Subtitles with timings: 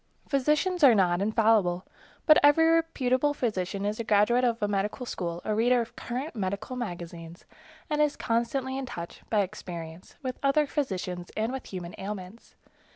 [0.27, 1.85] Physicians are not infallible,
[2.25, 6.35] but every reputable physician is a graduate of a medical school, a reader of current
[6.35, 7.45] medical magazines,
[7.87, 12.55] and is constantly in touch, by experience, with other physicians and with human ailments.